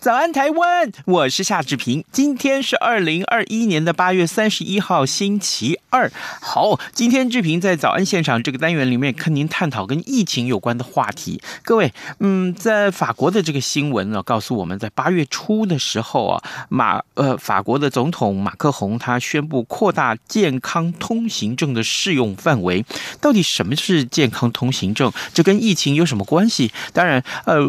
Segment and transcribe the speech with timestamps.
[0.00, 0.90] 早安，台湾！
[1.04, 2.02] 我是夏志平。
[2.10, 6.10] 今天是二零二一年的八月三十一号，星期二。
[6.40, 11.40] 好，今天志平在早安现场这个单元里面跟您探讨跟疫情有关的话题。
[11.62, 22.84] 各位，嗯，在法国的这个新闻呢，告诉我们在八月初的时候啊，马呃，法国的总统马克宏他宣布扩大健康通行证的适用范围。
[23.20, 25.12] 到底什么是健康通行证？
[25.32, 26.72] 这跟疫情有什么关系？
[26.92, 27.64] 当然，呃，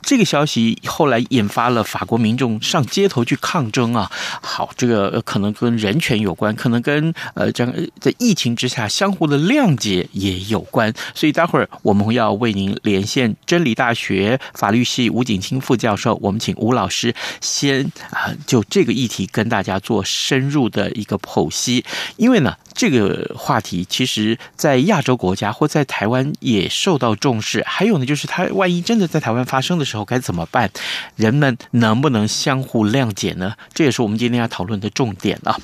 [0.00, 1.82] 这个消息后来引发了。
[1.92, 4.10] 法国民众上街头去抗争啊！
[4.40, 10.92] 好，这个可能跟人权有关，可能跟呃，样在疫情之下相互的谅解也有关。
[11.14, 21.84] 所以待会儿我们要为您连线真理大学法律系吴景清副教授，我们请吴老师先啊，就这个议题跟大家做深入的一个剖析，
[22.16, 22.56] 因为呢。
[22.74, 27.62] 这个话题其实，在亚洲国家或在台湾也受到重视。
[27.66, 30.70] 还有呢，就是它万一真的在台湾发生的时候该怎么办？
[31.16, 33.54] 人们能不能相互谅解呢？
[33.74, 35.54] 这也是我们今天要讨论的重点啊。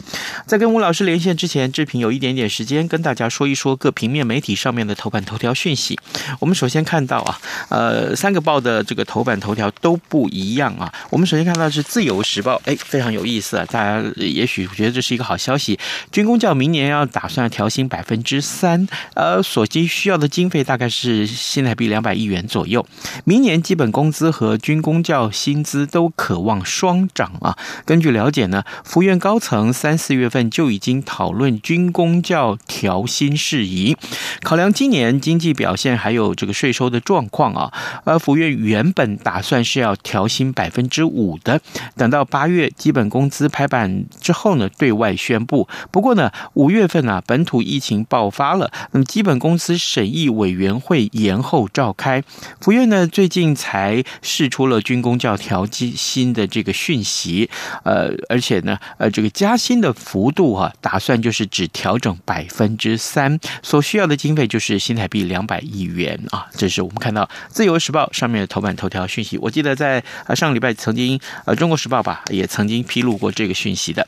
[0.46, 5.98] 在跟吴老师连线之前，志平有一点点时间跟大家说一说各平面媒体上面的头版头条讯息。
[6.40, 10.92] 我们首先看到啊，呃，三个报的这个头版头条都不一样啊。
[11.10, 13.64] 我们首先看到是《自由时报》，哎，非常有意思啊。
[13.70, 15.78] 大家也许觉得这是一个好消息，
[16.12, 16.97] 军公教明年要。
[16.98, 22.84] 要打算调薪百分之三，呃，所需需要的经费大概是新台币两百亿元左右。
[23.24, 27.56] 明年基本工资和军公教薪资都可望双涨啊。
[27.84, 33.96] 根据了解呢，福院高层三四月份就已经讨论军公教调薪事宜，
[34.42, 37.72] 考量今年经济表现还有这个税收的状况啊，
[38.02, 41.60] 而，福院原本打算是要调薪百分之五的，
[41.96, 45.68] 等到八月基本工资拍板之后呢，对外宣布。
[45.92, 46.87] 不过呢，五月。
[46.88, 52.24] 份啊，本土疫情爆发了，那么基本公司审议委员会延后召开。
[52.60, 57.50] 福院呢，最近才释出了军工教调薪的这个讯息，
[57.84, 66.46] 呃，而且呢，呃，这个加薪的幅度啊，打算就是只调整百分之三，所需要的经费就是新台币两百亿元啊。
[66.56, 69.36] 这是我们看到《自由时报》上面的头版头条讯息。
[69.38, 74.06] 我记得在呃上礼拜曾经呃《中国时报》吧也曾经披露过这个讯息的。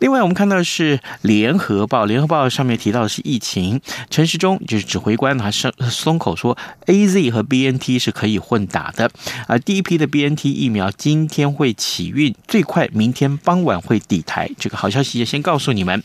[0.00, 2.06] 另外，我们看到的是《联合报》。
[2.10, 9.08] 联合报上面提到的是疫情，陈时中就是指挥官，他松松口说，A Z 和 B N T 是可以混打的
[9.46, 9.56] 啊。
[9.58, 14.50] 第一批的 B N T 疫苗今天会起运，最快明天傍晚会抵台。
[14.58, 16.02] 这个好消息也先告诉你们。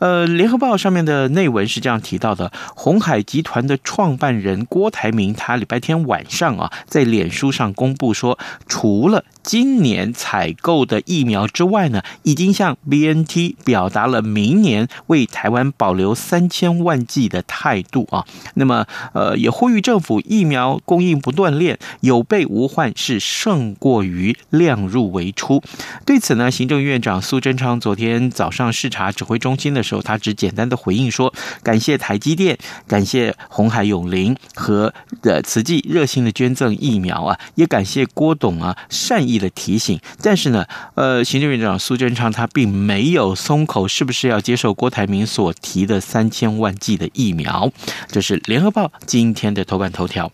[0.00, 18.26] 呃，联合报上面的内文是这样提到的：鸿海集团的创办人郭台铭，他礼拜天晚上啊，在脸书上公布说，除了今年采购的疫苗之外呢，已经向 B N T 表达了明年为台湾保留三千万剂的态度啊，
[18.56, 25.62] 那么呃也呼吁政府疫苗供应不断链，有备无患是胜过于量入为出。
[26.04, 31.32] 对此呢，行政院长苏贞昌昨天早上视察指挥中心的时候，他只简单的回应说，
[31.62, 34.92] 感谢台积电，感谢红海永林和
[35.22, 40.00] 的慈济热心的捐赠疫苗啊，也感谢郭董啊善意的提醒。
[40.22, 47.70] 但是呢，呃，行政院长苏贞昌他并没有松口，是不是要接受郭台铭所提的三千万剂的疫苗，
[48.08, 50.30] 这是联合报今天的头版头条。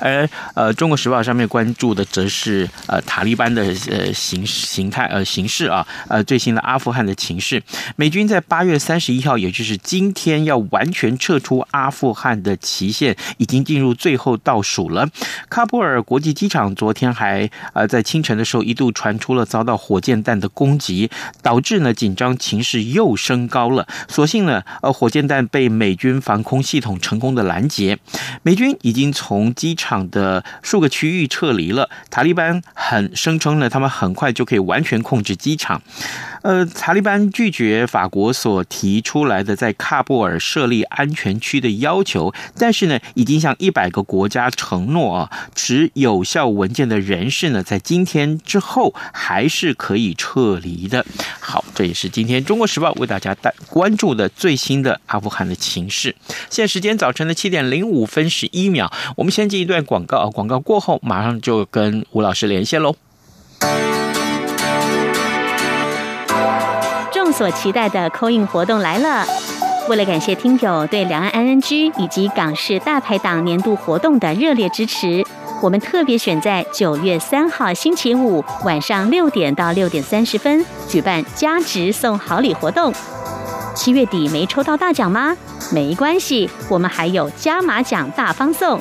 [0.00, 7.62] 而呃，《中国时报》上面关注的则是呃塔利班的呃形形态呃形势啊，呃最新的阿富汗的情势。
[7.96, 15.08] 美军在八月三十一号，也就是今天要完全撤出阿富汗的期限已经进入最后倒数了。
[15.48, 21.10] 喀布尔国际机场昨天还呃在清晨的时候一度传出了遭到火箭弹的攻击，
[21.42, 23.86] 导致呢紧张情势又升高了。
[24.08, 27.98] 所幸呢呃火箭弹被美军防空系统成功的拦截，
[28.42, 31.90] 美军已经从机场的数个区域撤离了。
[32.08, 35.82] 塔利班很声称呢，他们很快就可以完全控制机场。
[36.42, 51.04] 呃，塔利班拒绝法国所提出来的在喀布尔设立安全区的要求，但是呢，已经向一百个国家承诺啊，持有效文件的人士呢，在今天之后还是可以撤离的。
[51.40, 56.14] 好，这也是今天《中国时报》为大家带关注的最新的阿富汗的情势。
[56.48, 62.96] 现在时间早晨的七点零五分十一秒，我们先进一段广告，广告过后马上就跟吴老师连线喽。
[67.40, 69.24] 所期待的 call in 活动来了！
[69.88, 75.24] 为了感谢听友对两岸 ING 以及港式大排档年度活动的热烈支持，
[75.62, 82.92] 我们特别选在九月三号星期五晚上六点到六点三十分举办加值送好礼活动。
[83.74, 85.34] 七月底没抽到大奖吗？
[85.72, 88.78] 没关系，我们还有加码奖大方送。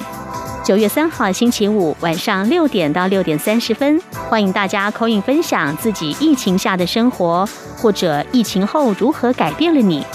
[0.70, 4.00] 九月三号星期五晚上六点到六点三十分，
[4.30, 7.44] 欢迎大家 call in 分享自己疫情下的生活，
[7.76, 10.06] 或者疫情后如何改变了你。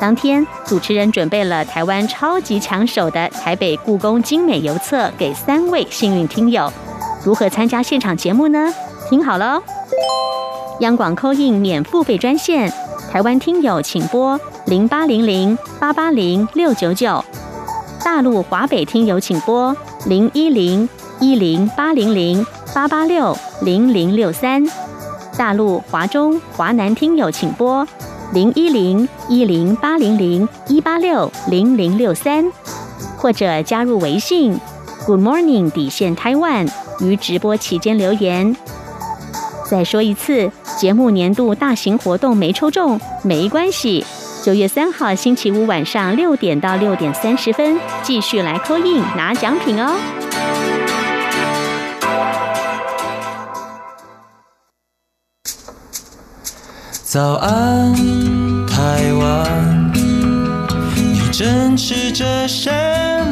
[0.00, 6.72] 当天主持人准备了台湾超级抢手的台北故宫精美邮册给三位幸运听友。
[7.24, 8.72] 如何参加现场节目呢？
[9.08, 9.60] 听好喽！
[10.78, 12.72] 央广 call in 免付费专线，
[13.10, 17.24] 台湾听友请拨零八零零八八零六九九。
[18.12, 19.74] 大陆华北听友请拨
[20.04, 20.86] 零一零
[21.20, 24.66] 一零八零零八八六零零六三，
[25.38, 27.86] 大陆华中华南听友请拨
[28.32, 32.50] 零一零一零八零零一八六零零六三，
[33.16, 34.58] 或者加入微信
[35.06, 36.68] Good Morning 底线 Taiwan
[36.98, 38.56] 于直播期间留言。
[39.70, 44.04] 再说一次，节目年度大型活动没抽中没关系。
[44.42, 49.94] 九月三号星期五晚上六点到六点三十分，继续来 call in 拿奖品哦。
[57.04, 57.94] 早安，
[58.66, 59.92] 台湾，
[60.96, 62.68] 你正吃着什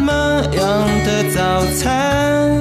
[0.03, 0.13] 么
[0.53, 2.61] 样的早餐？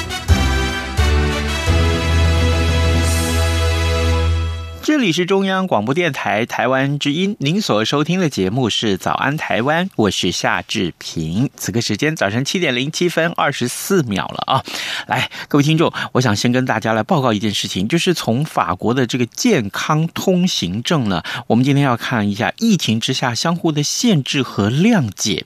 [4.91, 11.49] 这里是中央广播电台台湾之音，您所收听的节目是《早安台湾》，我是夏志平。
[11.55, 14.63] 此刻时间早晨七点零七分二十四秒了啊！
[15.07, 25.45] 来，各位听众，我想先跟大家来报告一件事情，就是从法国的这个健康通行证呢，我们今天要看一下疫情之下相互的限制和谅解。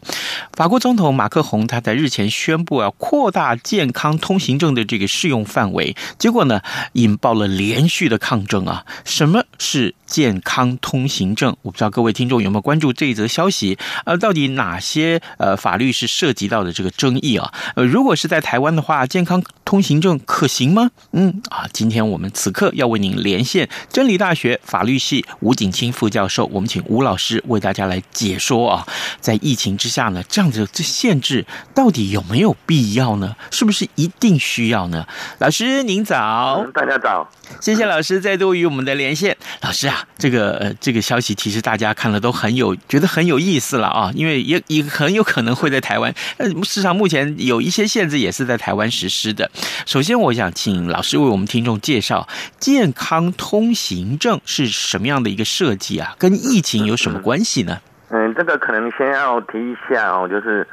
[0.53, 6.61] 法国总统马克宏他在日前宣布要扩大健康通行证的这个适用范围，结果呢，
[6.93, 8.83] 引爆了连续的抗争啊！
[9.03, 9.34] 什么？
[9.57, 13.77] 是健康通行证，我不知道各位听众有没有关注这一则消息？
[14.05, 17.51] 呃，到底哪些呃法律是涉及到的这个争议啊？
[17.75, 20.91] 呃，如果是在台湾的话，健康通行证可行吗？
[21.11, 28.85] 嗯啊，今天我们此刻要为您连线真理大学法律系吴景清副教授，我们请吴老师为大家来解说啊，
[29.19, 33.35] 在疫情之下呢，这样子这限制到底有没有必要呢？
[33.49, 35.07] 是不是一定需要呢？
[35.39, 37.27] 老师您早，大家早，
[37.59, 39.35] 谢谢老师再度与我们的连线。
[39.61, 46.13] 老师啊，这个呃，这个消息其实大家看了都很有，觉得很有意思了啊，因为也也很有可能会在台湾。
[46.37, 49.49] 呃，事实上目前有一些限制也是在台湾实施的。
[49.85, 52.27] 首先，我想请老师为我们听众介绍
[52.59, 57.79] 健康通行证是什么样的一个设计啊，跟疫情有什么关系呢？
[58.09, 60.67] 嗯，这个可能先要提一下哦，就是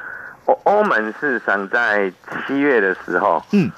[0.45, 2.13] 欧欧盟是想在
[2.47, 3.71] 七月的时候，嗯。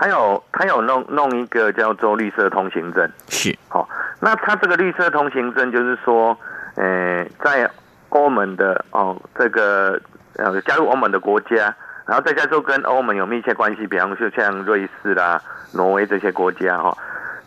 [0.00, 3.88] 他有他有弄弄一个叫做绿色通行证，是好、哦。
[4.20, 6.38] 那他这个绿色通行证就是说，
[6.76, 7.68] 呃，在
[8.10, 10.00] 欧盟的哦这个
[10.36, 11.74] 呃加入欧盟的国家，
[12.06, 15.42] 然后再加上跟欧盟有密切关系，比方说像瑞士啦、
[15.74, 16.98] 挪威这些国家哈、哦，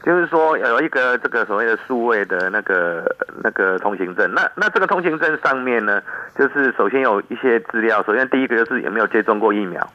[0.03, 3.05] 就是说有一个这个所谓的数位的那个
[3.41, 4.29] 那个通行证。
[4.34, 6.01] 那那这个通行证上面呢，
[6.38, 9.89] 就是首先有一些资料，首先第一个就是有没有接种过疫苗。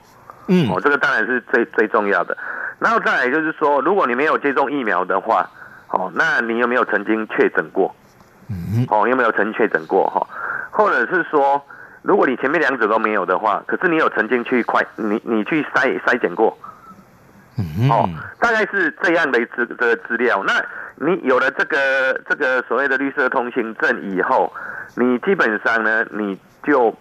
[0.48, 2.36] 嗯，哦，这个当然是最最重要的。
[2.78, 5.48] 然后再来就是说，如果你没有接种疫苗的话，
[5.88, 7.94] 哦，那你有没有曾经确诊过？
[8.48, 10.06] 嗯，哦，有没有曾经确诊过？
[10.08, 10.24] 哈，
[10.70, 11.60] 或者是说，
[12.02, 16.56] 如果你前面两者都没有的话，可是你有曾经去快你你去筛筛检过？
[17.58, 20.44] 嗯，哦，大概是这样的资这个资料。
[20.46, 24.52] 那你有了这个这个所谓的绿色通行证以后，
[24.94, 26.94] 你基本上呢，你就。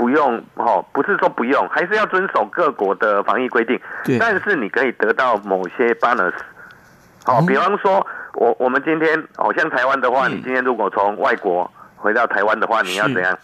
[0.00, 3.78] 不用哦，不是说不用，还是要遵守各国的防疫规定。
[4.02, 6.32] 对，但是你可以得到某些 bonus。
[7.26, 13.38] 好，比方说，我我们今天哦，像台湾的话，你今天如果从外国回到台湾的话，你要怎样？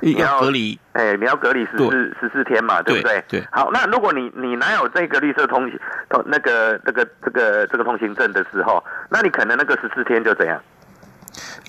[0.00, 3.24] 你要隔离，哎，你要隔离十四十四天嘛，对不对？
[3.26, 3.42] 对。
[3.50, 10.60] 好，那如果你你哪有这个绿色通行通那个这个这个这个通行证的时候，那你可能那个十四天就怎样？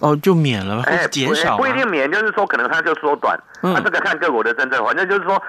[0.04, 3.40] 哦，就免了，哎，减少不一定免，就是说可能它就缩短。
[3.62, 5.42] 那这个看各国的政策，反正就是说，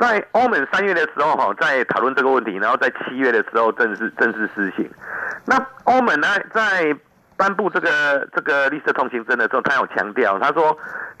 [0.00, 4.90] 在欧盟三月的时候哈，在讨论这个问题，然后在七月的时候正式正式施行。
[5.44, 5.54] 那
[5.84, 6.96] 欧盟呢，在
[7.36, 10.74] 颁布这个这个绿色通行证的时候，他有强调，他说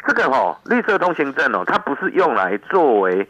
[0.06, 3.28] 这个哈绿色通行证哦，它不是用来作为。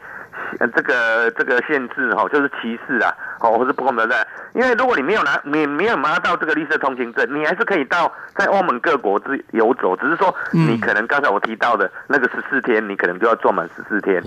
[0.59, 4.27] 呃，这个这个限制哈，就是歧视啊，哦，或是不公平的。
[4.55, 14.23] 因为如果你没有拿，你没有拿到这个绿色通行证，你还是可以到在欧盟各国之游走，只是说你可能刚才我提到的那个十四天，你可能就要做满十四天。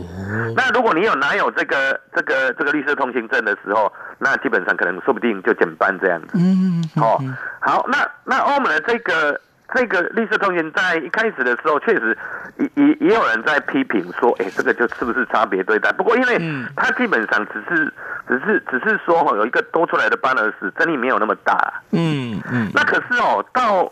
[0.55, 6.29] 那如果你有拿有这个这个这个绿色通行证的时候，那基本上可能说不定就减半这样子。
[6.35, 7.19] 嗯，哦，
[7.59, 9.39] 好，那那欧盟的这个。
[9.73, 12.15] 这个绿色通行在一开始的时候，确实
[12.57, 15.91] 也也也有人在批评说，哎，这个就是不是差别对待？
[15.93, 16.39] 不过，因为
[16.75, 17.91] 它基本上只是
[18.27, 21.81] 只是只是说哈，有一个多出来的 bonus，争议没有那么大。
[21.91, 22.69] 嗯嗯。
[22.73, 23.91] 那可是哦，到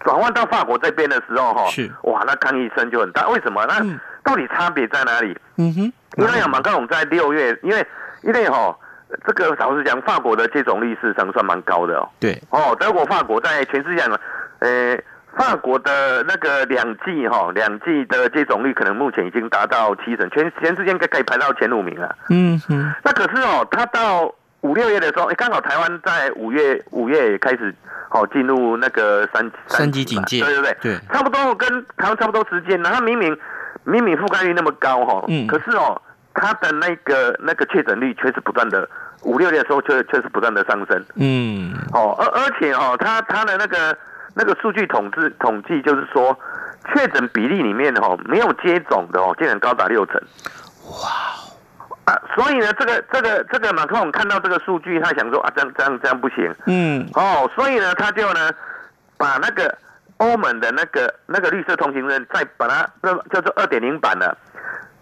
[0.00, 3.26] 转换到法国这边的时候哈，是哇，那抗议声就很大。
[3.28, 3.64] 为什么？
[3.66, 3.80] 那
[4.22, 5.36] 到底差别在哪里？
[5.56, 5.92] 嗯哼。
[6.18, 7.86] 因为马克龙在六月，因为
[8.22, 8.76] 因为哈，
[9.26, 12.06] 这个老实讲，法国的接种率事实上算蛮高的哦。
[12.20, 12.38] 对。
[12.50, 14.20] 哦，德国、法国在全世界上。
[14.62, 14.96] 呃，
[15.36, 22.14] 法国的那个两剂哈，两剂的接种率可能目前已经达到七成，全全世界应该可以排到前五名了。
[22.30, 22.94] 嗯嗯。
[23.02, 27.74] 那可是哦，他到五六月的时候，哎，刚好台湾在五月五月也开始
[28.10, 32.80] 哦进入那个三三级警戒，对对对，对，差不多跟台湾差不多时间。
[32.82, 33.36] 然后明明
[33.82, 36.00] 明明覆盖率那么高哈，嗯，可是哦，
[36.34, 38.88] 他的那个那个确诊率却是不断的，
[39.22, 41.04] 五六月的时候确确实不断的上升。
[41.16, 41.74] 嗯。
[41.92, 43.96] 哦，而而且哦，他他的那个。
[44.34, 46.38] 那个数据统计统计就是说，
[46.94, 50.20] 确诊比例里面哦，没有接种的哦，竟然高达六成。
[50.90, 51.08] 哇！
[52.04, 56.52] 啊，所以呢，这个这个这个马克龙看到这个数据，他想说啊，这样这样这样不行。
[56.66, 57.06] 嗯。
[57.14, 58.50] 哦，所以呢，他就呢，
[59.16, 59.72] 把那个
[60.16, 64.36] 欧盟的那个那个绿色通行证，再把它那叫做二点零版的。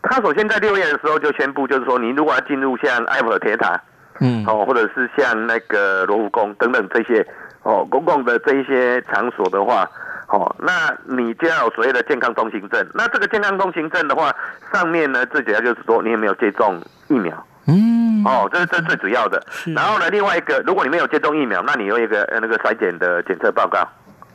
[0.02, 3.80] 他首先在六月的时候就宣布，就是说，你如果要进入像埃菲尔铁塔，
[4.20, 7.26] 嗯，哦，或者是像那个罗浮宫等等这些。
[7.62, 9.88] 哦，公共的这一些场所的话，
[10.28, 12.86] 哦，那你就要有所谓的健康通行证。
[12.94, 14.34] 那这个健康通行证的话，
[14.72, 17.46] 上面呢最主要就是说你有没有接种疫苗。
[17.66, 19.40] 嗯，哦，这是这是最主要的。
[19.76, 23.86] 然后呢，另外一个，如果你没有接种疫苗，那你有一个那个筛检的检测报告。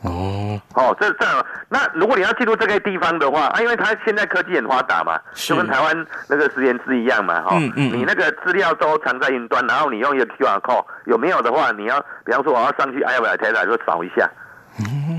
[0.05, 1.45] 哦，哦，这这样。
[1.69, 14.29] 那如果你要进入这个地方的话，啊，因为它现在科技很发达嘛，就跟台湾那个实验室一样嘛，哈，嗯嗯，你那个资料都藏在云端，然后你用一个 QR code，有没有的话，你要，比方说我要上去埃菲尔铁塔就扫一下。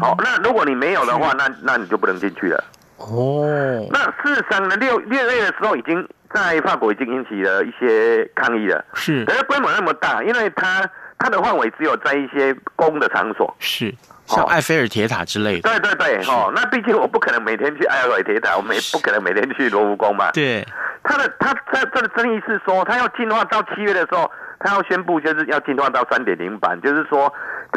[0.00, 2.64] 好，那如果你没有的话，那那你就不能进去了。
[2.98, 8.84] 哦，那事实上呢，六六月的时候已经在法国已经引起了一些抗议了。
[8.94, 10.88] 是，可是规模那么大，因为它
[11.18, 13.54] 它的范围只有在一些公的场所。
[13.58, 13.92] 是。
[14.26, 20.32] 像埃菲尔铁塔之类的，对对对，哦，那毕竟我不可能每天去埃菲尔铁塔，我们也不可能每天去罗浮宫嘛。
[20.32, 20.66] 对，
[21.04, 24.28] 他的他他这个争议是说，他要进化到七月的时候，
[24.58, 27.32] 他要宣布就是要进化到三点零版，就是说，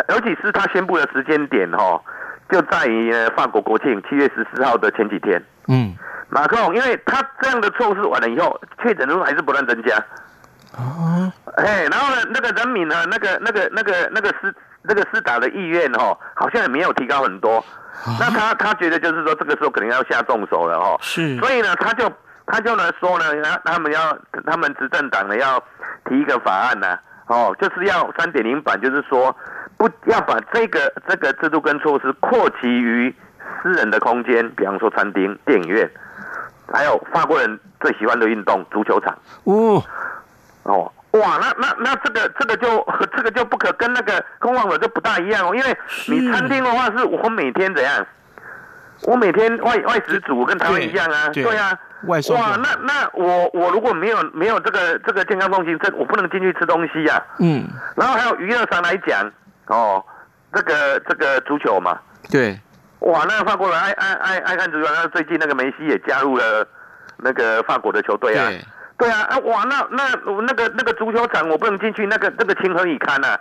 [0.10, 2.02] 尤其是他宣布的时间点哦，
[2.50, 5.40] 就在于法国国庆七月十四号的前几天。
[5.68, 5.96] 嗯，
[6.30, 9.96] 马克龙，因为他这样的措施完了以后，确诊数还是不断增加。
[10.76, 14.52] 啊，哎，然后呢，那个人民呢，那个那个那个那个是。
[14.88, 17.58] 这个施打的意愿哦，好像也没有提高很多。
[18.06, 20.98] 啊、那他他觉得就是说，这个时候可能要下重手了哦。
[21.02, 21.38] 是。
[21.40, 22.10] 所以呢，他就
[22.46, 25.62] 他就呢说呢，他他们要他们执政党呢要
[26.06, 29.36] 提一个法案呢、啊，哦，就是要三点零版，就是说
[29.78, 33.14] 不要把这个这个制度跟措施扩及于
[33.62, 35.90] 私人的空间，比方说餐厅、电影院，
[36.72, 39.18] 还有法国人最喜欢的运动足球场。
[39.44, 39.84] 哦。
[40.64, 40.90] 哦。
[41.12, 48.06] 哇，那那那这个这个就和这个就不可跟那个空旷的就不大一样哦，因为你餐厅的话是我每天怎样，
[49.04, 51.76] 我每天外外食煮跟他们一样啊，对，对啊，
[52.06, 52.40] 外送。
[52.40, 57.26] 哇，那那我我如果没有没有这个这个健康中心，这，我不能进去吃东西呀、啊。
[57.40, 59.32] 嗯，然后还有娱乐上来讲，
[59.66, 60.06] 哦，
[60.54, 61.98] 这个这个足球嘛，
[62.30, 62.60] 对，
[63.00, 66.68] 哇，那个法国人爱爱爱爱看足球，那最近那个梅西也加入了
[67.18, 68.48] 那个法国的球队啊。
[68.50, 68.64] 对
[69.08, 70.04] 啊，啊哇，那那
[70.42, 73.40] 那个那个足球场我不能进去，那个那个情何以堪啊！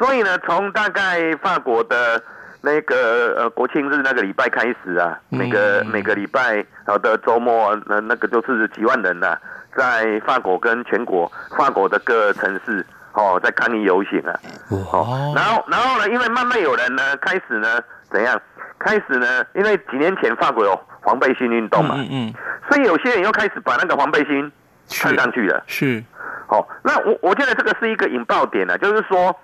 [0.00, 2.20] 所以呢，从大概法国的
[2.62, 9.40] 那个呃国庆日那个礼拜开始啊，每个、嗯、每个礼拜好的周末，那那个就是几万人呐、啊，
[9.76, 14.34] 在法国跟全国法国的各城市哦，在抗议游行啊，
[14.70, 18.40] 哦，然后然后呢，因为慢慢有人呢开始呢怎样，
[18.78, 22.34] 开始呢，因为几年前法国有黄背心运动嘛，嗯，嗯，
[22.68, 24.52] 所以有些人又开始把那个黄背心
[24.88, 26.02] 穿上去了，是，
[26.46, 29.34] 好哦，那我我觉得这个是一个引爆点呢、啊，就是说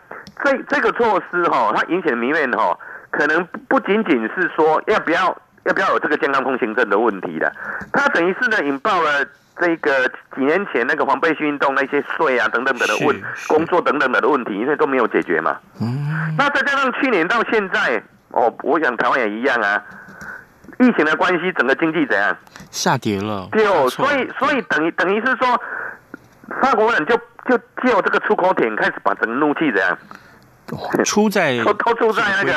[0.45, 2.79] 这这个措施哈、哦，它引起的民怨哈。
[3.11, 7.53] 可能不仅仅是说要不要要不要有这个健康通行证的问题的，
[7.93, 9.23] 它等于是呢引爆了
[9.61, 15.59] 这个几年前那个黄背心运动那些税啊等等等的问工作等等的问题，因为都没有解决嘛。
[15.79, 16.35] 嗯。
[16.39, 19.85] 那再加上去年到现在，哦，我想台湾也一样啊，
[20.87, 22.37] 疫情的关系，整个经济怎样？
[22.71, 23.49] 下跌了。
[23.53, 25.61] 对哦，所以所以等于等于是说，
[26.61, 27.17] 法国人就
[27.49, 29.97] 就借这个出口点开始把整个怒气怎样？
[31.05, 32.53] 出在 都都出在那个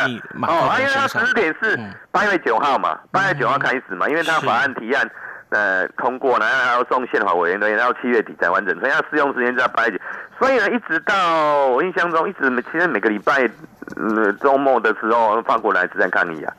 [0.47, 1.77] 哦，因为他时点是
[2.11, 5.09] 八月九号嘛，八月九号开始嘛，因为他法案提案
[5.49, 9.97] 呃通过，然后还要送宪法委员会，然后七月底才完整，所以他适用时间在八月九，
[10.39, 13.49] 所以呢，一直到我印象中，一直其实每个礼拜
[13.97, 16.53] 嗯周末的时候，法国人一直在抗议啊，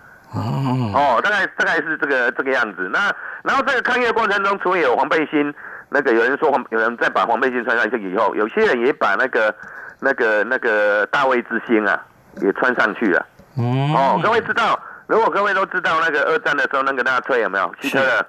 [0.95, 2.88] 哦，大概大概是这个这个样子。
[2.93, 3.12] 那
[3.43, 5.55] 然后这个抗议的过程中，除了有黄背心，
[5.90, 9.55] 那个有人说黄，有人再把黄背心穿上去以后，有些人也把那个。
[9.99, 11.99] 那个那个大卫之星啊，
[12.43, 13.26] 也穿上去了。
[13.57, 17.75] 嗯、哦，各位知道，如果各位都知道那个二战的时候，那个纳粹有没有？
[17.81, 18.26] 希特勒，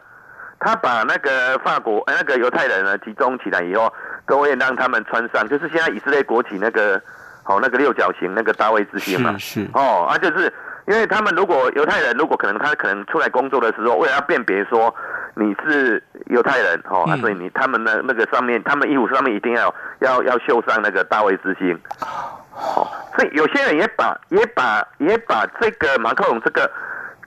[0.62, 6.96] 他把那个法国那个犹太人呢集中起来以后，各位让他们穿上，就是现在以色列国旗那个
[7.44, 9.38] 哦那个六角形那个大卫之星嘛。
[9.38, 10.52] 是，是哦，啊就是。
[10.88, 14.94] 因为他们如果犹太人，如果可能他可能出来工作的时候，为了要辨别说
[15.36, 21.78] 你是犹太人哦，嗯、啊，所以你他们的那个上面，他们衣服上面一定要要要绣上那个大卫之星，
[22.56, 26.72] 哦，所以有些人也把也把也把这个马克龙这个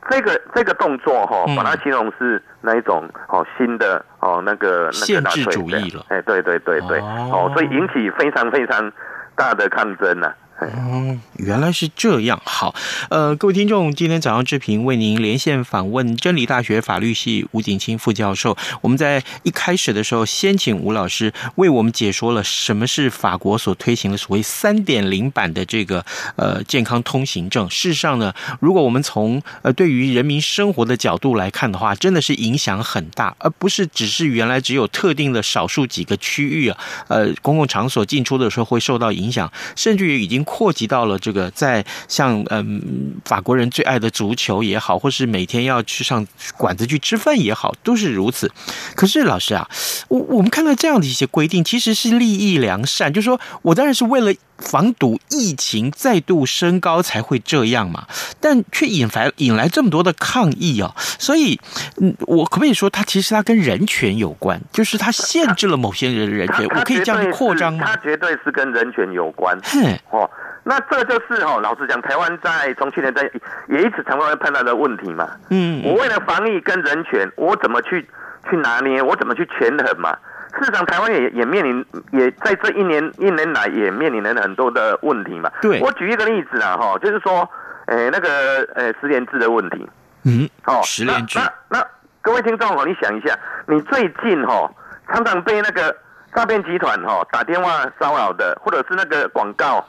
[0.08, 8.90] 这个这个动作哈，把它形容是那一种哦新的哦那个那个纳粹主义了，哎，对对对对，哦，所以引起非常非常
[9.36, 10.34] 大的抗争呐、啊。
[10.62, 12.40] 嗯，原来是这样。
[12.44, 12.74] 好，
[13.08, 18.54] 呃，各位听众，今天早上志平为您连线访问真理大学法律系吴景清副教授。
[18.82, 26.04] 我们在一开始的时候，先请吴老师为我们解说了什么是法国所推行的所谓三点零版的这个
[26.36, 27.68] 呃健康通行证。
[27.70, 40.44] 事实上呢，如果我们从呃对于人民生活的角度来看的话，真的是影响很大，而不是只是原来只有特定的少数几个区域啊，呃，公共场所进出的时候会受到影响，甚至于已经。
[40.50, 48.50] 扩及到了这个，在像嗯法国人最爱的足球也好，或是每天要去上馆子去吃饭也好，都是如此。
[48.96, 49.70] 可是老师啊，
[50.08, 58.08] 我我们看到这样的一些规定，其实是利益良善，就是说我当然是为了防堵疫情再度升高才会这样嘛，
[58.40, 60.92] 但却引来引来这么多的抗议啊。
[61.20, 61.60] 所以，
[61.98, 67.86] 嗯，我可不可以说，它其实它跟人权有关，就是它限制了某些人的人权，我可以这样扩张吗？
[67.86, 69.56] 它绝对是跟人权有关。
[69.62, 70.28] 哼，哦。
[70.62, 73.22] 那这就是哦，老实讲，台湾在从去年在
[73.68, 75.26] 也一直常常会碰到的问题嘛。
[75.48, 78.06] 嗯，我为了防疫跟人权，我怎么去
[78.48, 80.14] 去拿捏，我怎么去权衡嘛？
[80.58, 85.50] 事实上，台湾也也面临，也在这一年一年来也面临了很多的问题嘛。
[85.62, 87.48] 对，我举一个例子啊，哈，就是说，
[87.86, 89.88] 诶，那个呃，十连制的问题。
[90.24, 91.38] 嗯，哦，十连制。
[91.38, 91.86] 那那
[92.20, 93.34] 各位听众哦，你想一下，
[93.66, 94.70] 你最近哈
[95.08, 95.96] 常常被那个
[96.34, 99.82] 诈骗集团哈打电话骚扰的，或者是那个广告。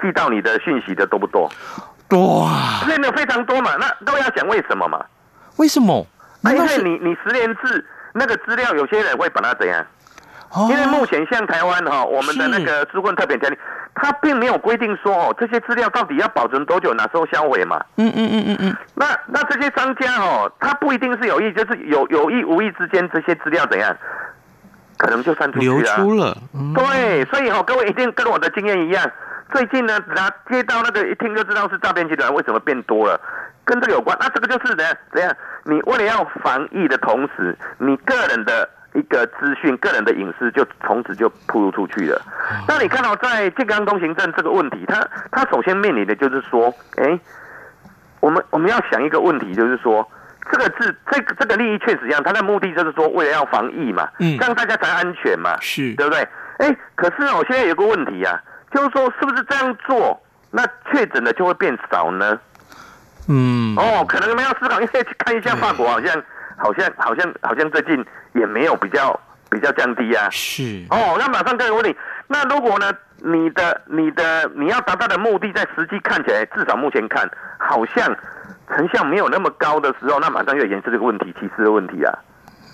[0.00, 1.50] 寄到你的讯息的多不多？
[2.08, 3.72] 多啊，真的非常多嘛。
[3.80, 5.04] 那都要讲为什么嘛？
[5.56, 6.06] 为什么？
[6.44, 9.84] 因为你你十连制那个资料，有些人会把它怎样？
[10.52, 13.58] 哦、因为目前像台湾哈，我们的那个资困特别条例，
[13.96, 17.84] 它并没有规定说哦，这些资料到底要保存多久，哪时候销毁嘛？
[17.96, 18.76] 嗯嗯嗯嗯嗯。
[18.94, 23.94] 那那这些商家哦，他不一定是有意，就是有有意无意之间，这些资料怎样，
[24.96, 25.74] 可能就散出去了。
[25.74, 26.38] 流出了。
[26.54, 29.10] 嗯、对，所以哈，各位一定跟我的经验一样。
[29.52, 33.20] 最近呢，他接到那个一听就知道是诈骗集团，为什么变多了？
[33.64, 34.16] 跟这个有关。
[34.20, 34.96] 那这个就是怎样？
[35.12, 35.36] 怎样？
[35.64, 42.20] 你为了要防疫的同时，你个人的一个资讯、个人的隐私就从此就暴露出去了。
[42.68, 47.18] 那你看到在健康通行证这个问题，它它首先面临的就是说，哎，
[48.20, 50.08] 我们我们要想一个问题，就是说，
[50.50, 56.28] 这个是这个这个利益确实一样，它的目的就是说为了要防疫嘛，嗯，让大家才安全嘛，是对不对？
[56.58, 58.40] 哎，可是我现在有个问题啊。
[58.72, 62.38] 就是说，是不是这样做，那确诊的就会变少呢？
[63.28, 66.22] 嗯，哦，可能你们要思考，因为去看一下法国，好像，
[66.56, 69.18] 好像，好像，好像最近也没有比较
[69.50, 70.28] 比较降低啊。
[70.30, 70.84] 是。
[70.90, 71.96] 哦，那马上这个问题，
[72.28, 78.14] 那如果呢，你的你的你要达到的目的，在实际看起来，至少目前看，好像
[78.68, 82.12] 成效没有那么高的时候，那马上就延伸这个问题，歧视的问题啊。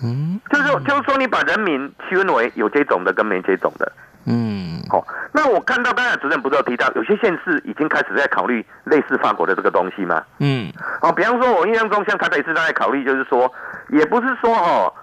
[0.03, 3.91] 嗯，就是说，就是说，你把人民区分为有接种的跟没接种的。
[4.25, 10.23] 嗯，好、哦，那我看到刚才主任不是有提到，有些县市已经开始在考虑类似法国的这个东西吗？
[10.39, 13.51] 嗯，哦，比方说，我印象中像台北市在考虑，就是说，
[13.89, 14.93] 也不是说哦，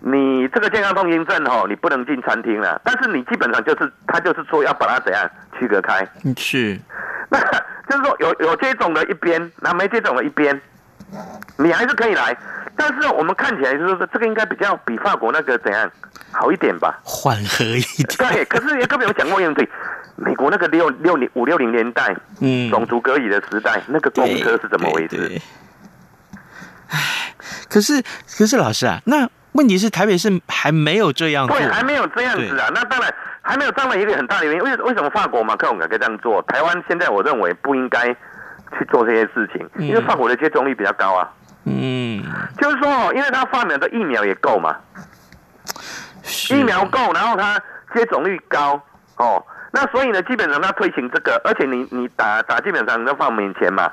[0.00, 6.06] 你这个健康通行证哦，你不能进餐厅了，但是你基本上就是，他就是说要把它怎样区隔开。
[6.36, 6.78] 是，
[7.28, 7.40] 那
[7.88, 10.60] 就是说有有接种的一边，那没接种的一边，
[11.56, 12.36] 你还是可以来。
[12.78, 15.90] 但是我们看起来就是说，这个应该比较比法国那个怎样
[16.30, 16.98] 好一点吧？
[17.02, 18.06] 缓和一点。
[18.16, 19.68] 对，可是也根本有讲过一样对，
[20.16, 25.40] 美国那个六六零五六零年代，嗯，种族隔离的时代，那个公车是怎么回事？
[26.90, 27.34] 唉，
[27.68, 28.00] 可是
[28.38, 32.70] 可是老师啊，那问题是台北市还没有这样做，对，还没有这样子啊。
[32.72, 33.12] 那当然
[33.42, 36.40] 还没有这样的一个很大的原因，为为什么法国马克龙可以这样做？
[36.42, 38.06] 台湾现在我认为不应该
[38.78, 41.28] 去做这些事情，因为法国的接种率比较高啊。
[41.30, 41.37] 嗯，
[42.58, 44.76] 就是说哦，因为他发明的疫苗也够嘛，
[46.50, 47.60] 疫苗够，然后他
[47.94, 48.80] 接种率高
[49.16, 53.90] 哦，那所以呢，基本上他推行这个，而且你你打打基本上都放免钱嘛，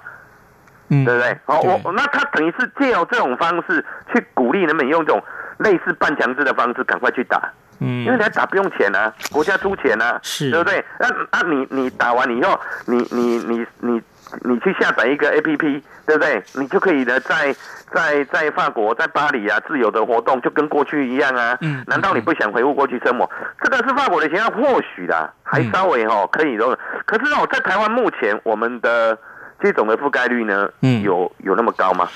[0.89, 1.39] 嗯，对不对？
[1.45, 5.23] 哦，我那他等于是借由这种方式去鼓励人们用这种
[5.59, 7.41] 类似半强制的方式赶快去打，
[7.79, 10.83] 嗯，因为你打不用钱啊，国家出钱啊，是，对不对？
[10.99, 14.01] 那那你你打完以后，你你你你。
[14.41, 16.43] 你去下载一个 APP，对不对？
[16.53, 17.55] 你就可以呢，在
[17.93, 21.57] 在在法国，在巴黎啊，自由的活动，就跟过去一样啊。
[21.61, 21.83] 嗯。
[21.87, 23.29] 难道你不想回复过去生活？
[23.63, 26.65] 这个是法国的情况，或许啦，还稍微哦可以的。
[27.05, 29.17] 可是哦，在台湾目前我们的
[29.61, 32.07] 这种的覆盖率呢，嗯，有有那么高吗？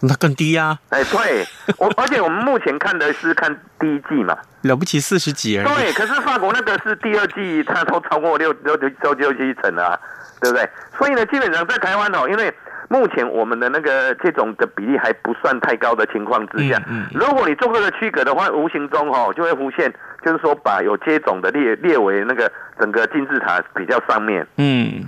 [0.00, 0.78] 那更低呀。
[0.90, 1.46] 哎，对，
[1.78, 5.66] 我而且我们目前看的是看第一季嘛，了不起四十几而已。
[5.66, 9.98] 对，可是法国那个是第二季，它都超过六六六六六七成啊。
[10.44, 10.68] 对不对？
[10.98, 12.52] 所以呢，基本上在台湾哦，因为
[12.88, 25.02] 目前我们的那个这种的比例还不算太高的情况之下，嗯，嗯，如果你做这个区隔的话，无形中哦就会浮现，就是说把有接种的列列为那个整个金字塔比较上面，嗯，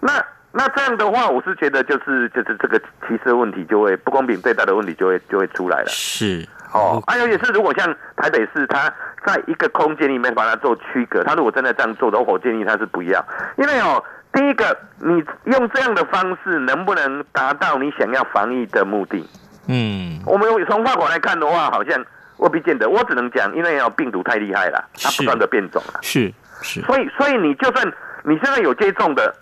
[0.00, 6.46] 那那这样的话，我是觉得就是就是这个歧视问题就会不公平对待的问题就会就会出来了，是。
[6.72, 8.92] 哦，还有也是如果像台北市，它
[9.24, 13.24] 在一个空间里面把它做区隔，它如果真的这样做的话，我建议它是不要，
[13.56, 14.02] 因为哦。
[14.36, 19.26] 第一个，你用这样的方式能不能达到你想要防疫的目的？
[19.66, 22.04] 嗯，我们从外国来看的话，好像
[22.36, 22.86] 未必见得。
[22.86, 26.00] 我只能讲，因为病毒太厉害了，它不断的变种了。
[26.02, 27.90] 是是，所以所以你就算
[28.24, 29.34] 你现在有接种的，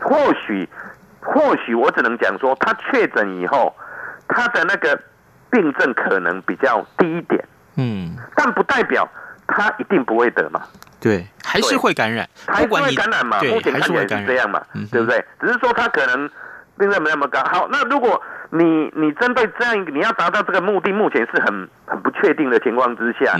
[0.00, 0.66] 或许
[1.20, 3.76] 或许我只能讲说，他确诊以后，
[4.26, 4.98] 他的那个
[5.50, 7.44] 病症可能比较低一点。
[7.76, 9.06] 嗯，但不代表
[9.46, 10.62] 他一定不会得嘛。
[11.00, 13.40] 对，还是会感染，还是会感染嘛？
[13.42, 14.60] 目前看起来是这样嘛？
[14.92, 15.24] 对不对？
[15.40, 16.28] 只是说他可能
[16.78, 17.42] 病症没那么高。
[17.44, 23.34] 好，那如果你你针对这样一个你要达到这个目的，目前是很很不确定的情况之下，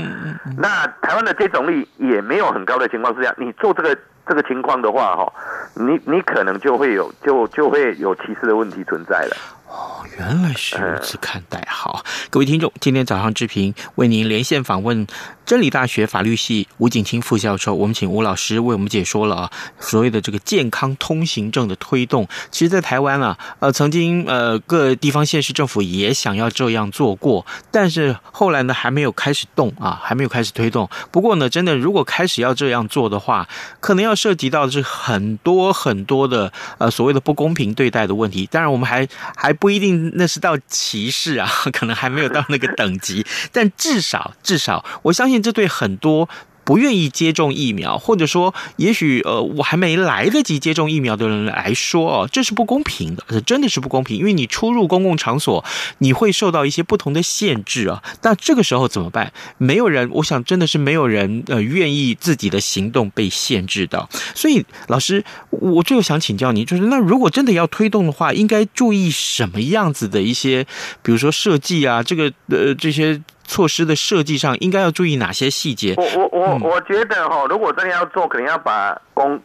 [0.56, 3.96] 那台湾的接种率也没有很高的情况之下，你做这个
[4.26, 5.32] 这个情况的话，哈，
[5.74, 9.36] 你你可能就会有就就会有歧视的问题存在了。
[9.70, 11.64] 哦，原来是如此看待。
[11.70, 15.06] 好，各位听众，今天早上志平为您连线访问
[15.46, 22.26] 真理大学法律系吴景清副教授，我们请吴老师为我们解说了啊，所谓的这个健康通行证的推动。
[22.50, 30.90] 其实，在台湾啊，呃，曾经呃各地方县市政府也想要这样做过，但是后来呢，还没有开始动啊，还没有开始推动。
[31.12, 38.48] 不过呢，真的如果开始要这样做的话，可能要涉及到的是很多很多的呃所谓的不公平对待的问题。
[38.50, 39.06] 当然，我们还
[39.36, 39.54] 还。
[39.60, 46.28] 不一定那是到歧视啊， 可能还没有到那个等级，但至少至少，我相信这对很多。
[46.70, 54.16] 不愿意接种疫苗，或者说，也许呃，我还没来得及接种疫苗的人来说哦，这是不公平的，这真的是不公平。
[54.16, 55.64] 因为你出入公共场所，
[55.98, 58.00] 你会受到一些不同的限制啊。
[58.22, 59.32] 那这个时候怎么办？
[59.58, 64.08] 没有人，我想真的是没有人呃愿意自己的行动被限制的。
[64.36, 70.64] 所以，老师，我最后想请教您，就是那如果真的要推动的话，应该注意什么样子的一些，
[71.02, 73.20] 比如说设计啊，这个呃这些。
[73.50, 75.94] 措施的设计上应该要注意哪些细节？
[75.96, 79.36] 我我我我觉得哈，如果真的要做，可能要把公，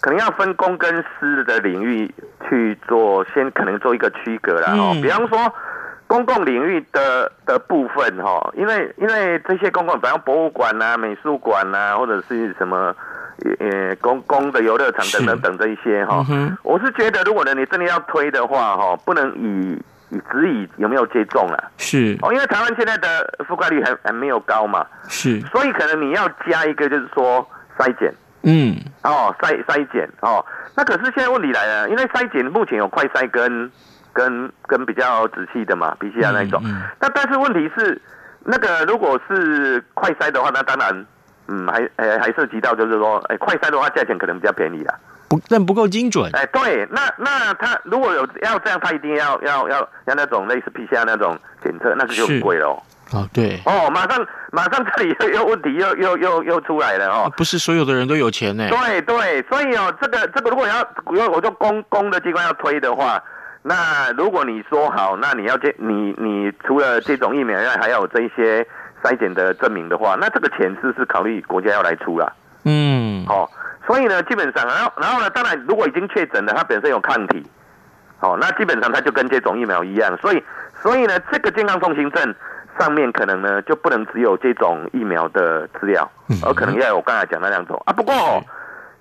[0.00, 2.12] 可能要分公跟私的领域
[2.48, 4.92] 去做，先可能做一个区隔了哈。
[4.94, 5.38] 比方说
[6.08, 12.92] 公共领域的的部分哈，因为因为这些公共，比方博物馆呐、美术馆呐，或者是什么
[13.60, 16.26] 呃公公的游乐场等等等这一些哈，
[16.64, 19.78] 我是觉得，如果呢你真的要推的话哈，不能以。
[20.10, 21.70] 以只以有没有接种啊？
[21.78, 27.46] 是哦，因为台湾现在的覆盖率还还没有高嘛，是，所以可能你要加一个，就是说
[27.78, 30.44] 筛检，嗯，哦，筛筛检哦。
[30.76, 33.70] 那可是现在问题来了，因为筛检目前有快筛跟
[34.12, 36.60] 跟跟比较仔细的嘛，PCR 那一种。
[36.64, 38.00] 嗯嗯、那但是问题是，
[38.44, 41.06] 那个如果是快筛的话，那当然，
[41.48, 44.94] 嗯，还还还涉及到就是说，哎，快筛的话价钱可能比较便宜啦。
[45.28, 46.30] 不，但不够精准。
[46.34, 52.68] 哎，对，那那他如果有要这样，他一定要要要要那种类似 PCR 那种检测，那个就很贵了。
[53.12, 53.60] 哦，对。
[53.64, 57.32] 哦，马上马上这里又又问题又又又又出来了哦。
[57.36, 58.68] 不是所有的人都有钱呢。
[58.68, 60.74] 对对，所以哦，这个这个如果要
[61.06, 63.22] 如果我就公公的机关要推的话，
[63.62, 68.66] 那如果你说好，那你要这你你除了这种疫苗以外，还要有这一些
[69.02, 72.32] 筛检的证明的话，那这个钱是不是考虑国家要来出了？
[72.66, 73.48] 嗯，哦。
[73.86, 77.42] 所以呢，基本上，然后，然后呢，当然，如果已经确诊了，它本身有抗体，
[78.20, 80.14] 哦，那基本上它就跟接种疫苗一样。
[80.18, 80.42] 所以，
[80.82, 82.34] 所以呢，这个健康通行证
[82.78, 86.10] 上面可能呢就不能只有这种疫苗的资料，
[86.44, 87.92] 而可能要有我刚才讲那两种啊。
[87.92, 88.42] 不过哦。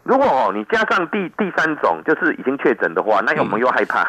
[0.06, 4.04] 如果哦，你加上第第三种，就是已经确诊的话，那我们又害怕，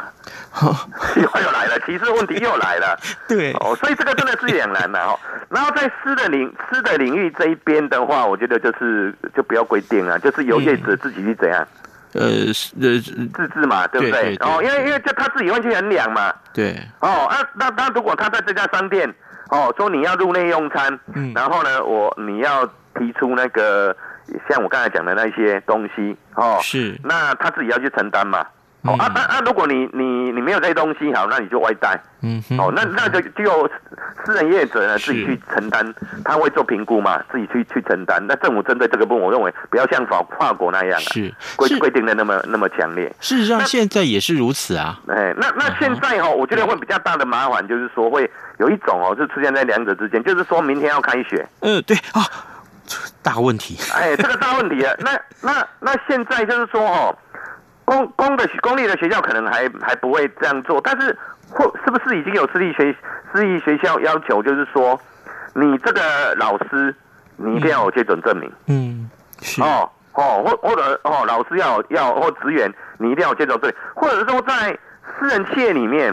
[1.17, 2.95] 又、嗯、又来了，歧视问题又来了。
[3.27, 5.19] 对哦，所以这个真的是两难的哦。
[5.49, 11.67] 然后在私的领私的领域这一边的话，我觉得就是就不要规定了，就是由业者自己去怎样，
[12.13, 13.01] 呃呃
[13.33, 14.37] 自治嘛，对不对？
[14.41, 16.31] 哦，因为因为就他自己会去衡量嘛。
[16.53, 16.77] 对。
[17.01, 19.09] 哦，啊，那那如果他在这家商店，
[19.49, 22.67] 哦，说你要入内用餐，嗯，然后呢，我你要
[22.99, 23.97] 提出那个。
[24.49, 28.45] 像我刚才讲的那些东西哦，是，那他自己要去承担嘛。
[28.83, 29.41] 哦、嗯、啊啊啊！
[29.45, 32.01] 如果你你你没有这些东西，好，那你就外带。
[32.23, 33.69] 嗯哼，哦，那那就就
[34.25, 35.93] 私人业者呢自己去承担，
[36.25, 38.25] 他会做评估嘛，自己去去承担。
[38.29, 43.13] 那政府针对这个部分，我认为不要像法法国那样啊，是规规定的那么那么强烈。
[43.19, 45.01] 事实上，现在也是如此啊。
[45.09, 51.45] 哎，那那现在哈、哦，我觉得会比较大的麻烦，就是说会有一种哦，是出现在两者之间，就是说明天要开学。
[51.59, 52.23] 嗯，对啊。
[53.23, 57.17] 大问题，哎，这个大问题啊， 那那那现在就是说哦，
[57.85, 61.17] 公公的公立的学校可能还还不会这样做，但是
[61.51, 62.95] 或是不是已经有私立学
[63.33, 65.01] 私立学校要求，就是说
[65.55, 66.95] 你这个老师
[67.37, 69.63] 你一定要有接种证明，嗯，是。
[69.63, 74.79] 哦哦，或或者哦老师要要或职员你一定要有接种证明，或者说在
[75.19, 76.11] 私人企业里面，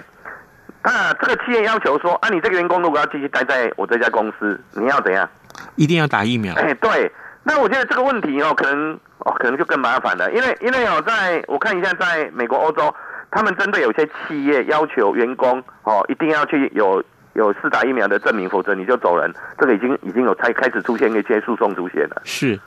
[0.81, 5.29] 啊这个企业要求说啊你这个员工如果要继续待在我这家公司，你要怎样？
[5.75, 6.53] 一定要打疫苗。
[6.55, 7.11] 哎，对，
[7.43, 12.93] 那我觉得这个问题哦，可能哦，可能就更麻烦了，因为因为哦，在我看一下，在美国、欧洲，
[13.31, 19.33] 他们针对有些企业要求员工哦，一定要去有有试打疫苗的证明，否则你就走人。
[19.57, 22.21] 这个已经已经有才开始出现一些诉讼出现了。
[22.23, 22.59] 是。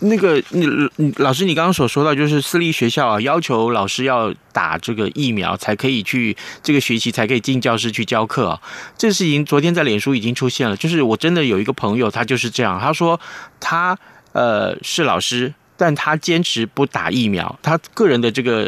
[0.00, 8.60] 那个，你你老师，你刚刚所说到，就是私立学校啊，要求老师要打这个疫苗，才可以去这个学期才可以进教室去教课啊。
[8.98, 13.18] 这事情昨天在脸书已经出现了，就是我真的有一个朋友，他就是这样，他说
[13.58, 13.96] 他
[14.32, 18.64] 呃是老师，但他坚持不打疫苗，他个人的这个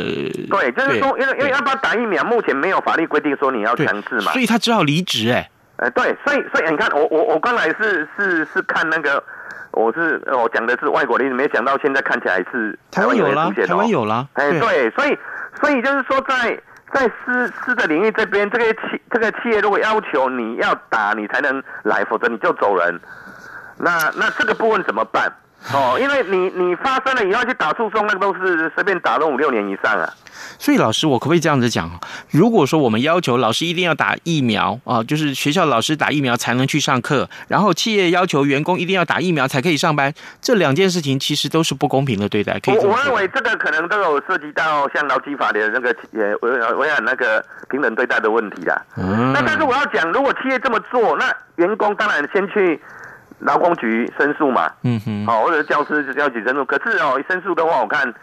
[0.49, 5.51] 对，就是说，因为因为要不要打疫苗，目前没有法律规定说你要强制嘛，所以他只好离职哎。
[5.79, 9.23] 呃，对，所以所以你看，我我我刚才是是是看那个。
[9.73, 14.27] 我是我讲的是外国的，没想到现在看起来是台湾有了，台湾有了。
[14.33, 15.17] 哎，对，所以
[15.61, 16.59] 所以就是说在，
[16.93, 22.99] 在在私私的领域这边，这个企这个企业如果要求你要打，你才能来，否则你就走人。
[23.77, 25.31] 那那这个部分怎么办？
[25.73, 30.09] 哦，因为你你发生了以后去打诉讼，那个都是随便打都五六年以上啊。
[30.59, 31.91] 所以老师，我可不可以这样子讲？
[32.31, 42.59] 如果说我们要求老师一定要打疫苗啊，就是学校老师打疫苗才能去上课，然后企业要求员工一定要打疫苗才可以上班，这两件事情其实都是不公平的对待。
[42.67, 48.81] 我我认为这个可能都有涉及到像劳基法的那个呃维维尔那个平等对待的问题啦。
[48.97, 49.33] 嗯。
[49.33, 52.81] 那但是我要讲，如果企业这么做，那员工当然先去
[53.41, 54.71] 劳工局申诉嘛。
[54.83, 55.27] 嗯哼。
[55.27, 56.65] 好，或者教师就要去申诉。
[56.65, 58.15] 可是哦，申诉的话，我看。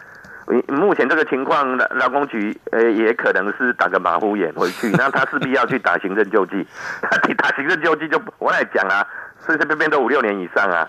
[0.67, 6.63] 目前这个情况，劳工局呃也可能是打个马虎眼回去， 那他势必要去打行政救济，
[7.01, 9.03] 他 打行政救济就我来讲啊，
[9.39, 10.87] 随随便便都五六年以上啊。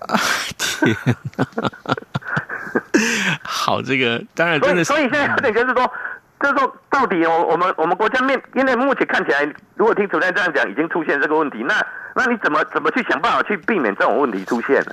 [0.58, 1.14] 天哪，
[3.42, 5.90] 好，这个当然真的是，所以现在有点就是说，
[6.38, 11.74] 就是说到底我我们我们国家面，因为目前看起来，如果听主任这样讲，已经出现这个问题，那
[12.22, 14.92] 那你怎么怎么去想办法去避免这种问题出现呢？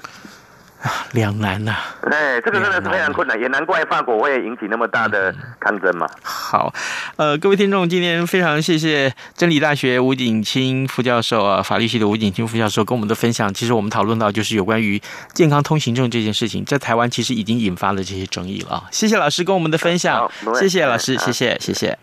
[1.13, 1.75] 两难呐！
[2.03, 6.07] 哎，这个真的是非常困难，也难怪法国会引起那么大的抗争嘛。
[6.21, 6.71] 好，
[7.15, 13.51] 呃，各位听众，今天非常谢谢真理大学吴景清副教授啊，法律系的吴景清副教授跟我们的分享。
[13.53, 15.01] 其实我们讨论到就是有关于
[15.33, 18.83] 健康通行证这件事情，在台湾其实已经引发了这些争议了啊。
[18.91, 21.97] 谢谢老师跟我们的分享，谢谢老师，谢谢谢谢。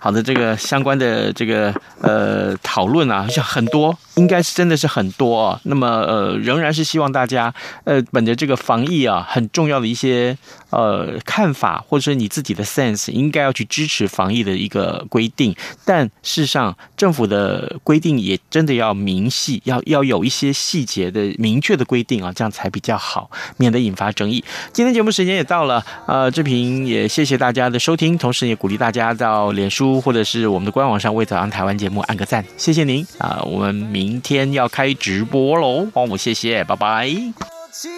[0.00, 5.60] 好的，这个相关的这个呃讨论啊，像很多，应该是真的是很多啊。
[5.62, 8.02] 那么呃，仍然是希望大家呃。
[8.16, 10.38] 本着这个防疫啊很重要的一些
[10.70, 15.54] 呃看法，或者说你自己的 sense，应该要去支持防疫的一个规定。
[15.84, 24.42] 但事实上，政府的规定也真的要明细，要要有一些细节的明确的规定啊，这样才比较好，免得引发争议。
[24.72, 33.42] 今天节目时间也到了，呃，志平也谢谢大家的收听，同时也鼓励大家到脸书或者是我们的官网上为《早安台湾》节目按个赞，谢谢您啊！
[33.44, 37.55] 我们明天要开直播喽，帮我谢谢，拜拜。
[37.78, 37.90] 七